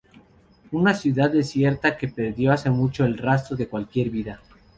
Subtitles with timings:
[0.71, 4.41] Una ciudad desierta que perdió hace mucho el rastro de cualquier vida.